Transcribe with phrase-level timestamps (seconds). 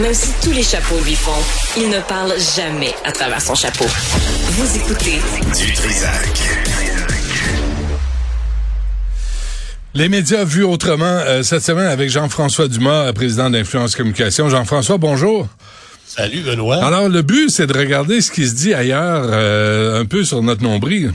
[0.00, 1.30] Même si tous les chapeaux lui font,
[1.76, 3.84] il ne parle jamais à travers son chapeau.
[3.84, 5.20] Vous écoutez
[5.58, 6.40] Du Trisac.
[9.92, 14.48] Les médias vus autrement euh, cette semaine avec Jean-François Dumas, euh, président d'Influence Communication.
[14.48, 15.48] Jean-François, bonjour.
[16.06, 16.82] Salut Benoît.
[16.82, 20.42] Alors le but, c'est de regarder ce qui se dit ailleurs, euh, un peu sur
[20.42, 21.12] notre nombril.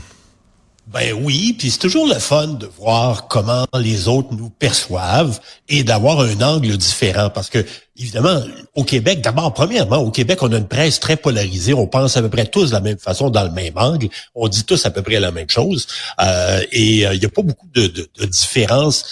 [0.86, 5.82] Ben oui, puis c'est toujours le fun de voir comment les autres nous perçoivent et
[5.82, 8.40] d'avoir un angle différent parce que évidemment
[8.76, 12.22] au Québec, d'abord premièrement au Québec, on a une presse très polarisée, on pense à
[12.22, 14.90] peu près tous de la même façon dans le même angle, on dit tous à
[14.90, 15.88] peu près la même chose.
[16.20, 19.06] Euh, et euh, il n'y a pas beaucoup de, de, de différences.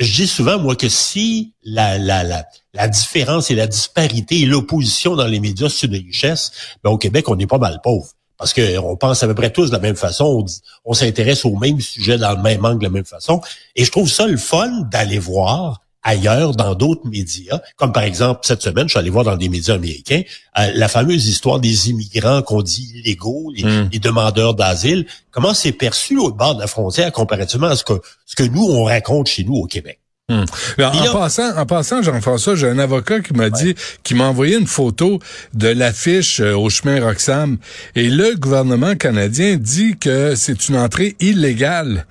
[0.00, 4.44] Je dis souvent moi que si la la la la différence et la disparité et
[4.44, 6.50] l'opposition dans les médias c'est une richesse,
[6.82, 9.68] ben au Québec on est pas mal pauvre parce qu'on pense à peu près tous
[9.68, 10.44] de la même façon,
[10.84, 13.40] on, s'intéresse au même sujet dans le même angle de la même façon.
[13.74, 18.40] Et je trouve ça le fun d'aller voir ailleurs dans d'autres médias, comme par exemple
[18.44, 20.22] cette semaine, je suis allé voir dans des médias américains
[20.58, 23.88] euh, la fameuse histoire des immigrants qu'on dit illégaux, les, hmm.
[23.92, 28.00] les demandeurs d'asile, comment c'est perçu au bord de la frontière comparativement à ce que
[28.24, 29.98] ce que nous on raconte chez nous au Québec?
[30.28, 30.42] Hmm.
[30.82, 34.66] en, passant, en passant, Jean-François, j'ai un avocat qui m'a dit, qui m'a envoyé une
[34.66, 35.20] photo
[35.54, 37.58] de l'affiche euh, au chemin Roxham.
[37.94, 42.06] Et le gouvernement canadien dit que c'est une entrée illégale.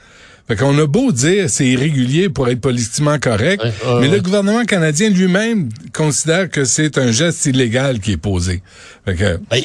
[0.47, 3.61] Fait qu'on a beau dire c'est irrégulier pour être politiquement correct,
[3.99, 8.61] mais le gouvernement canadien lui-même considère que c'est un geste illégal qui est posé.
[9.03, 9.39] Fait que...
[9.49, 9.61] Ben,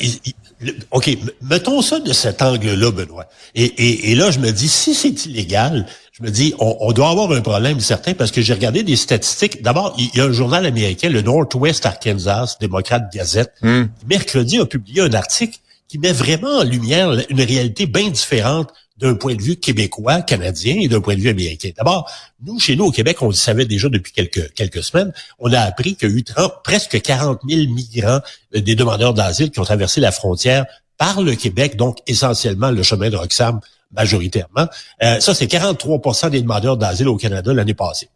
[0.90, 3.26] OK, mettons ça de cet angle-là, Benoît.
[3.54, 5.86] Et, et, et, là, je me dis, si c'est illégal,
[6.20, 9.62] je me dis, on, doit avoir un problème certain parce que j'ai regardé des statistiques.
[9.62, 13.84] D'abord, il y a un journal américain, le Northwest Arkansas, démocrate Gazette, hmm.
[14.06, 15.58] mercredi a publié un article
[15.88, 20.76] qui met vraiment en lumière une réalité bien différente d'un point de vue québécois, canadien
[20.78, 21.70] et d'un point de vue américain.
[21.74, 22.08] D'abord,
[22.44, 25.60] nous, chez nous, au Québec, on le savait déjà depuis quelques, quelques semaines, on a
[25.60, 26.24] appris qu'il y a eu
[26.62, 28.20] presque 40 000 migrants,
[28.54, 30.66] euh, des demandeurs d'asile qui ont traversé la frontière
[30.98, 33.60] par le Québec, donc essentiellement le chemin de Roxham
[33.92, 34.68] majoritairement.
[35.02, 38.08] Euh, ça, c'est 43% des demandeurs d'asile au Canada l'année passée.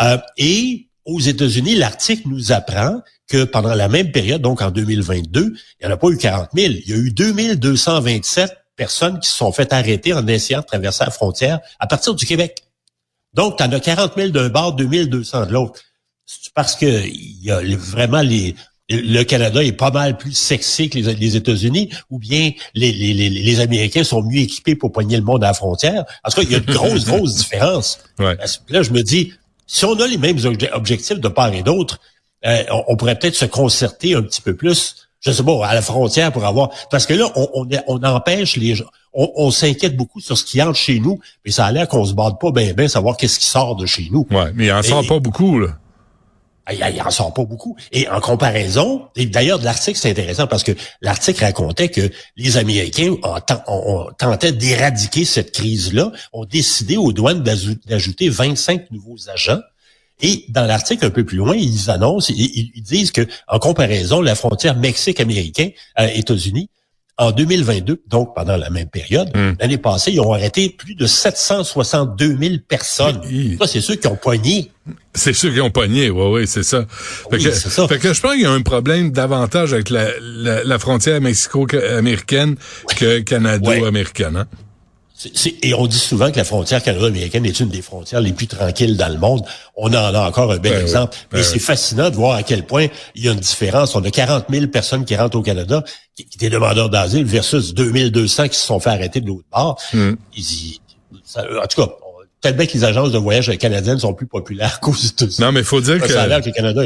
[0.00, 5.54] Euh, et aux États-Unis, l'article nous apprend que pendant la même période, donc en 2022,
[5.80, 9.28] il n'y en a pas eu 40 000, il y a eu 2227 personnes qui
[9.28, 12.64] se sont fait arrêter en essayant de traverser la frontière à partir du Québec.
[13.34, 15.80] Donc, tu en as 40 000 d'un bord, 2200 de l'autre.
[16.26, 18.54] C'est parce que il y a vraiment les
[18.90, 23.60] le Canada est pas mal plus sexy que les, États-Unis, ou bien les, les, les,
[23.60, 26.04] Américains sont mieux équipés pour poigner le monde à la frontière.
[26.24, 28.00] En tout cas, il y a une grosse, grosse différence.
[28.18, 29.32] Là, je me dis,
[29.66, 30.38] si on a les mêmes
[30.72, 32.00] objectifs de part et d'autre,
[32.44, 35.82] euh, on, pourrait peut-être se concerter un petit peu plus je sais pas, à la
[35.82, 36.70] frontière pour avoir...
[36.90, 38.86] Parce que là, on, on, empêche les gens...
[39.12, 42.14] On, s'inquiète beaucoup sur ce qui entre chez nous, mais ça a l'air qu'on se
[42.14, 44.26] bade pas bien, bien savoir qu'est-ce qui sort de chez nous.
[44.30, 45.76] Ouais, mais il en sort pas beaucoup, là.
[46.80, 47.76] Ah, il en sort pas beaucoup.
[47.90, 53.16] Et en comparaison, et d'ailleurs, l'article, c'est intéressant parce que l'article racontait que les Américains
[53.66, 59.60] ont, tentaient d'éradiquer cette crise-là, ont décidé aux douanes d'ajouter 25 nouveaux agents
[60.22, 64.20] et dans l'article un peu plus loin, ils annoncent, ils, ils disent que en comparaison,
[64.20, 66.68] la frontière Mexique-Américain, euh, États-Unis,
[67.20, 69.56] en 2022, donc pendant la même période, hmm.
[69.60, 73.20] l'année passée, ils ont arrêté plus de 762 000 personnes.
[73.58, 74.70] Ça, c'est ceux qui ont poigné.
[75.12, 76.84] C'est ceux qui ont pogné, oui, oui, c'est ça.
[77.30, 77.88] Fait, que, ça.
[77.88, 82.54] fait que je pense qu'il y a un problème davantage avec la, la, frontière mexico-américaine
[82.96, 84.36] que canado-américaine.
[84.36, 84.46] Hein?
[85.62, 88.96] et on dit souvent que la frontière canado-américaine est une des frontières les plus tranquilles
[88.96, 89.42] dans le monde.
[89.76, 91.16] On en a encore un bel ben exemple.
[91.32, 93.94] Mais ben c'est fascinant de voir à quel point il y a une différence.
[93.94, 95.84] On a 40 000 personnes qui rentrent au Canada,
[96.16, 99.76] qui, étaient demandeurs d'asile, versus 2200 qui se sont fait arrêter de l'autre part.
[99.92, 100.12] Hmm.
[100.12, 101.92] en tout cas,
[102.40, 105.36] tellement que les agences de voyage canadiennes sont plus populaires qu'aux États-Unis.
[105.40, 106.08] Non, mais faut dire que...
[106.08, 106.82] Ça a l'air que le Canada...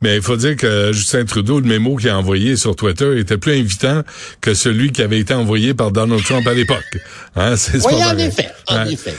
[0.00, 3.36] Mais il faut dire que Justin Trudeau, le mémo qu'il a envoyé sur Twitter était
[3.36, 4.02] plus invitant
[4.40, 6.98] que celui qui avait été envoyé par Donald Trump à l'époque.
[7.34, 9.14] Hein, c'est oui, en effet, en effet,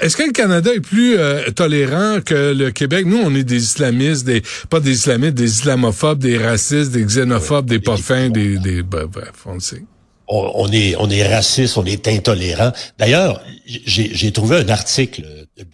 [0.00, 3.06] Est-ce que le Canada est plus euh, tolérant que le Québec?
[3.06, 7.66] Nous, on est des islamistes, des pas des islamistes, des islamophobes, des racistes, des xénophobes,
[7.66, 9.84] des pas fins, des, des bref, on le sait
[10.30, 12.72] on, est raciste, on est intolérant.
[12.98, 15.24] D'ailleurs, j'ai trouvé un article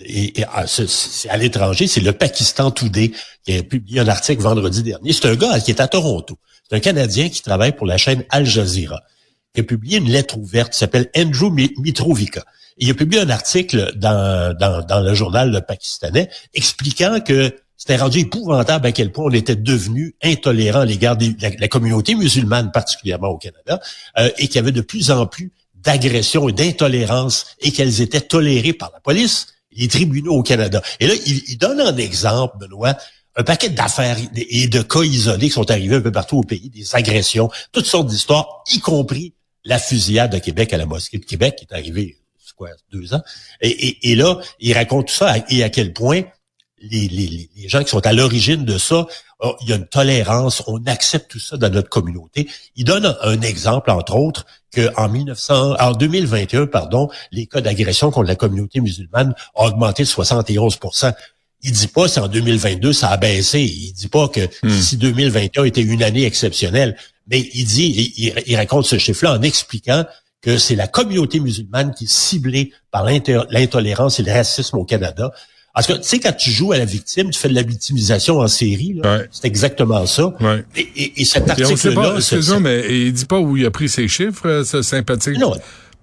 [0.00, 3.12] et, ah, c'est à l'étranger, c'est le Pakistan Today
[3.44, 5.12] qui a publié un article vendredi dernier.
[5.12, 6.38] C'est un gars qui est à Toronto.
[6.69, 9.03] C'est un Canadien qui travaille pour la chaîne Al Jazeera.
[9.55, 12.44] Il a publié une lettre ouverte qui s'appelle Andrew Mitrovica.
[12.79, 18.20] Il a publié un article dans, dans, dans le journal pakistanais expliquant que c'était rendu
[18.20, 23.28] épouvantable à quel point on était devenu intolérant à l'égard de la, communauté musulmane, particulièrement
[23.28, 23.81] au Canada,
[24.19, 28.20] euh, et qu'il y avait de plus en plus d'agressions et d'intolérance et qu'elles étaient
[28.20, 30.82] tolérées par la police, les tribunaux au Canada.
[31.00, 32.96] Et là, il, donne un exemple, Benoît,
[33.37, 36.70] un paquet d'affaires et de cas isolés qui sont arrivés un peu partout au pays,
[36.70, 39.34] des agressions, toutes sortes d'histoires, y compris
[39.64, 42.17] la fusillade de Québec à la mosquée de Québec qui est arrivée,
[42.56, 43.23] quoi, deux ans.
[43.61, 46.23] Et, et là, il raconte tout ça et à quel point
[46.78, 49.06] les, les, les gens qui sont à l'origine de ça,
[49.40, 52.49] oh, il y a une tolérance, on accepte tout ça dans notre communauté.
[52.76, 58.11] Il donne un, exemple, entre autres, que en 1900, en 2021, pardon, les cas d'agression
[58.11, 61.14] contre la communauté musulmane ont augmenté de 71%
[61.62, 63.61] il dit pas si en 2022 ça a baissé.
[63.61, 64.70] Il dit pas que hmm.
[64.70, 66.96] si 2021 était une année exceptionnelle.
[67.28, 70.05] Mais il dit, il, il raconte ce chiffre-là en expliquant
[70.43, 75.32] que c'est la communauté musulmane qui est ciblée par l'intolérance et le racisme au Canada.
[75.76, 78.38] Parce que, tu sais, quand tu joues à la victime, tu fais de la victimisation
[78.38, 78.99] en série.
[79.31, 80.32] C'est exactement ça.
[80.75, 82.14] Et, et, et, cet article-là...
[82.17, 85.52] Excuse-moi, mais il dit pas où il a pris ses chiffres, euh, ce sympathique non,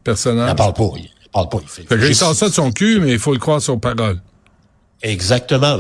[0.04, 0.52] personnage?
[0.52, 0.92] Il parle pas.
[0.96, 1.58] Il parle pas.
[1.64, 3.80] Il fait, fait il sort ça de son cul, mais il faut le croire sur
[3.80, 4.22] parole.
[5.02, 5.76] Exactement.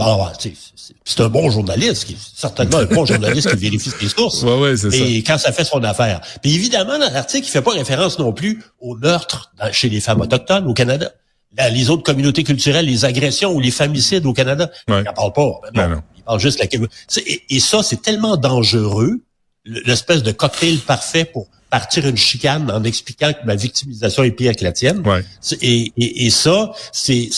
[1.05, 4.41] C'est un bon journaliste, qui, certainement un bon journaliste qui vérifie ses sources.
[4.43, 6.19] Ouais, ouais, c'est et quand ça fait son affaire.
[6.41, 10.21] Puis évidemment, dans l'article, il fait pas référence non plus au meurtre chez les femmes
[10.21, 11.11] autochtones au Canada
[11.71, 14.69] les autres communautés culturelles, les agressions ou les famicides au Canada.
[14.87, 15.61] Il n'en parle pas.
[15.73, 16.65] Ben non, Il parle juste la...
[17.25, 19.21] Et, et ça, c'est tellement dangereux,
[19.65, 24.55] l'espèce de cocktail parfait pour partir une chicane en expliquant que ma victimisation est pire
[24.55, 25.03] que la tienne.
[25.61, 27.29] Et, et, et, ça, c'est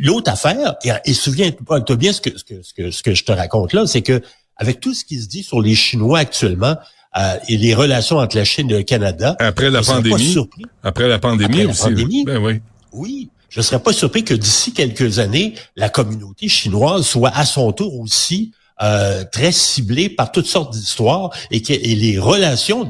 [0.00, 0.76] l'autre affaire.
[0.84, 3.72] Et, et souviens-toi bien ce que, ce que, ce que, ce que je te raconte
[3.72, 4.22] là, c'est que
[4.56, 6.76] avec tout ce qui se dit sur les Chinois actuellement,
[7.16, 9.34] euh, et les relations entre la Chine et le Canada.
[9.40, 10.36] Après la pandémie.
[10.84, 11.82] Après la pandémie aussi.
[11.82, 12.60] Pandémie, ben oui.
[12.92, 17.44] Oui, je ne serais pas surpris que d'ici quelques années, la communauté chinoise soit à
[17.44, 18.52] son tour aussi
[18.82, 22.88] euh, très ciblée par toutes sortes d'histoires et que et les relations,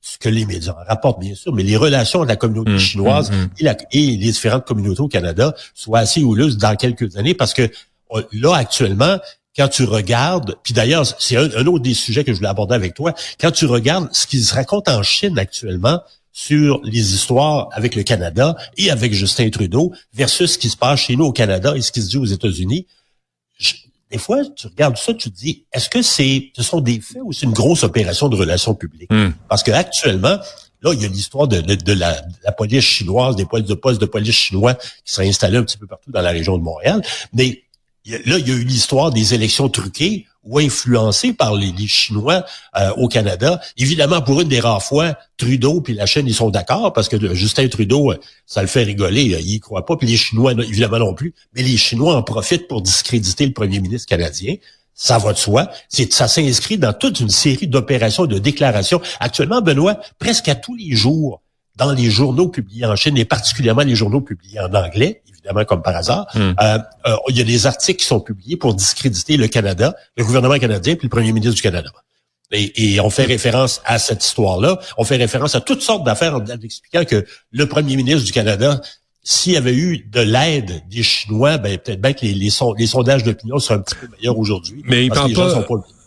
[0.00, 3.30] ce que les médias rapportent bien sûr, mais les relations de la communauté mmh, chinoise
[3.30, 3.50] mmh, mmh.
[3.58, 7.52] Et, la, et, les différentes communautés au Canada soient assez houleuses dans quelques années parce
[7.52, 7.68] que
[8.12, 9.18] euh, là actuellement,
[9.56, 12.76] quand tu regardes, puis d'ailleurs, c'est un, un, autre des sujets que je voulais aborder
[12.76, 16.00] avec toi, quand tu regardes ce qui se raconte en Chine actuellement,
[16.38, 21.00] sur les histoires avec le Canada et avec Justin Trudeau versus ce qui se passe
[21.00, 22.86] chez nous au Canada et ce qui se dit aux États-Unis.
[24.12, 27.22] Des fois, tu regardes ça, tu te dis, est-ce que c'est, ce sont des faits
[27.24, 29.12] ou c'est une grosse opération de relations publiques?
[29.12, 29.30] Hmm.
[29.48, 30.38] Parce que actuellement,
[30.82, 32.22] là, il y a l'histoire de, de, la,
[32.56, 36.22] police chinoise, des postes de police chinois qui seraient installés un petit peu partout dans
[36.22, 37.02] la région de Montréal.
[37.32, 37.64] Mais
[38.06, 42.44] là, il y a eu l'histoire des élections truquées ou influencé par les, Chinois
[42.76, 43.60] euh, au Canada.
[43.76, 47.34] Évidemment, pour une des rares fois, Trudeau puis la chaîne, ils sont d'accord parce que
[47.34, 50.52] Justin Trudeau, euh, ça le fait rigoler, euh, il y croit pas, puis les Chinois,
[50.52, 54.56] évidemment non plus, mais les Chinois en profitent pour discréditer le premier ministre canadien.
[54.94, 55.70] Ça va de soi.
[55.88, 59.00] Ça s'inscrit dans toute une série d'opérations de déclarations.
[59.20, 61.40] Actuellement, Benoît, presque à tous les jours,
[61.78, 65.80] dans les journaux publiés en Chine, et particulièrement les journaux publiés en anglais, évidemment comme
[65.80, 66.54] par hasard, hmm.
[66.60, 70.24] euh, euh, il y a des articles qui sont publiés pour discréditer le Canada, le
[70.24, 71.90] gouvernement canadien puis le premier ministre du Canada.
[72.50, 74.78] Et, on fait référence à cette histoire-là.
[74.96, 78.80] On fait référence à toutes sortes d'affaires en expliquant que le premier ministre du Canada,
[79.22, 83.22] s'il y avait eu de l'aide des Chinois, ben peut-être bien que les, les, sondages
[83.22, 84.82] d'opinion seraient un petit peu meilleurs aujourd'hui.
[84.86, 85.62] Mais il parle pas,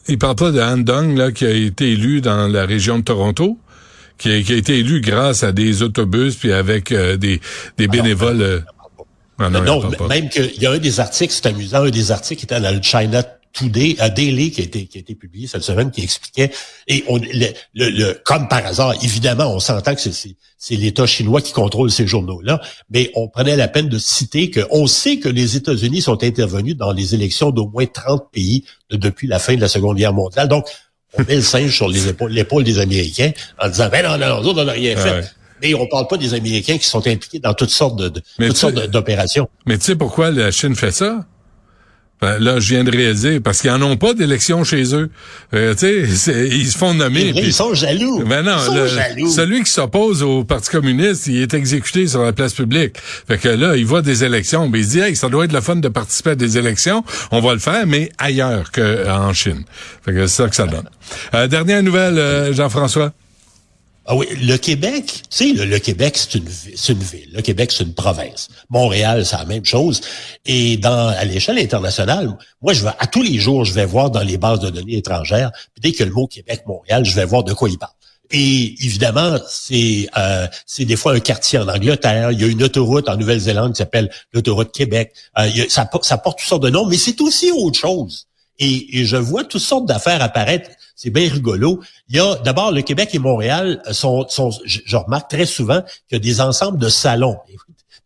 [0.07, 3.03] il parle pas de Han Dong, là, qui a été élu dans la région de
[3.03, 3.59] Toronto?
[4.17, 7.41] Qui a, été élu grâce à des autobus puis avec euh, des,
[7.77, 8.41] des ah bénévoles.
[8.41, 8.59] Euh,
[9.39, 12.45] ah non, même qu'il y a un des articles, c'est amusant, un des articles qui
[12.45, 15.63] était dans le China Today, à Daily, qui a été, qui a été publié cette
[15.63, 16.51] semaine, qui expliquait,
[16.87, 21.41] et on, le, le, comme par hasard, évidemment, on s'entend que c'est, c'est l'État chinois
[21.41, 25.57] qui contrôle ces journaux-là, mais on prenait la peine de citer qu'on sait que les
[25.57, 29.67] États-Unis sont intervenus dans les élections d'au moins 30 pays depuis la fin de la
[29.67, 30.47] Seconde Guerre mondiale.
[30.47, 30.67] Donc,
[31.17, 34.65] on met le singe sur l'épaule des Américains en disant, ben non, non, non, on
[34.65, 35.31] n'a rien fait.
[35.61, 38.87] Mais on parle pas des Américains qui sont impliqués dans toutes sortes de, toutes sortes
[38.87, 39.47] d'opérations.
[39.67, 41.25] Mais tu sais pourquoi la Chine fait ça?
[42.21, 45.09] Ben, là, je viens de réaliser, parce qu'ils n'en ont pas d'élection chez eux.
[45.55, 47.33] Euh, tu sais, ils se font nommer.
[47.35, 48.23] ils sont jaloux.
[48.25, 48.57] Ben non,
[49.27, 52.95] celui qui s'oppose au Parti communiste, il est exécuté sur la place publique.
[53.27, 55.53] Fait que là, il voit des élections, mais il se dit, hey, ça doit être
[55.53, 57.03] le fun de participer à des élections.
[57.31, 59.63] On va le faire, mais ailleurs qu'en Chine.
[60.05, 60.89] Fait que c'est ça que ça donne.
[61.33, 63.13] Euh, dernière nouvelle, euh, Jean-François.
[64.07, 66.47] Ah oui, le Québec, tu sais, le, Québec, c'est une,
[66.89, 67.29] une ville.
[67.33, 68.47] Le Québec, c'est une province.
[68.69, 70.01] Montréal, c'est la même chose.
[70.45, 74.09] Et dans, à l'échelle internationale, moi, je vais, à tous les jours, je vais voir
[74.09, 77.25] dans les bases de données étrangères, puis dès que le mot Québec, Montréal, je vais
[77.25, 77.93] voir de quoi il parle.
[78.31, 82.31] Et évidemment, c'est euh, c'est des fois un quartier en Angleterre.
[82.31, 85.13] Il y a une autoroute en Nouvelle-Zélande qui s'appelle l'autoroute Québec.
[85.37, 88.27] Euh, ça porte toutes sortes de noms, mais c'est aussi autre chose.
[88.57, 90.69] Et, et je vois toutes sortes d'affaires apparaître.
[91.01, 91.79] C'est bien rigolo.
[92.09, 96.11] Il y a d'abord le Québec et Montréal sont, sont je, remarque très souvent qu'il
[96.11, 97.37] y a des ensembles de salons.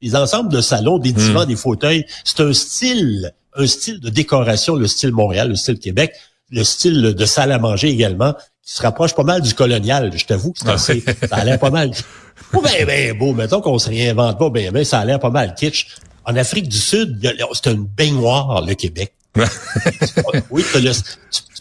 [0.01, 2.05] Des ensembles de salons, des divans, des fauteuils.
[2.23, 6.13] C'est un style, un style de décoration, le style Montréal, le style Québec,
[6.51, 8.33] le style de salle à manger également,
[8.63, 10.13] qui se rapproche pas mal du colonial.
[10.15, 11.91] Je t'avoue c'est assez, ça a l'air pas mal.
[12.51, 15.29] Pas ben, ben beau, mettons qu'on se réinvente pas, ben, ben, ça a l'air pas
[15.29, 15.87] mal kitsch.
[16.25, 17.19] En Afrique du Sud,
[17.53, 19.13] c'est une baignoire, le Québec.
[20.49, 20.81] oui, tu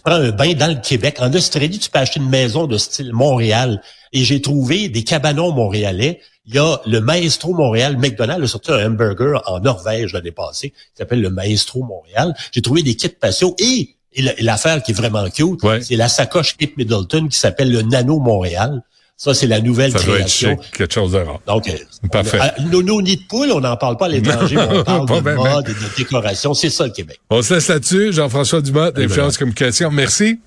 [0.04, 1.16] prends un bain dans le Québec.
[1.20, 3.80] En Australie, tu peux acheter une maison de style Montréal.
[4.12, 6.20] Et j'ai trouvé des cabanons montréalais.
[6.46, 7.96] Il y a le Maestro Montréal.
[7.96, 12.34] McDonald's a sorti un hamburger en Norvège l'année passée qui s'appelle le Maestro Montréal.
[12.52, 15.80] J'ai trouvé des kits patio et, et la- l'affaire qui est vraiment cute, Ouais.
[15.80, 18.82] c'est la sacoche Kate Middleton qui s'appelle le Nano Montréal.
[19.16, 20.58] Ça, c'est la nouvelle Ça doit être création.
[20.60, 21.40] chic, quelque chose de rare.
[21.46, 21.72] Donc, euh,
[22.10, 22.38] Parfait.
[22.40, 25.08] on- à- nos, nos nids de poule, on n'en parle pas à l'étranger, on parle
[25.08, 26.52] de ben, mode et de décoration.
[26.52, 27.20] C'est ça, le Québec.
[27.30, 28.12] On se laisse là-dessus.
[28.12, 29.06] Jean-François Dumas, ben.
[29.06, 29.90] d'Influence Communication.
[29.92, 30.40] Merci.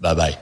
[0.00, 0.36] Bye bye.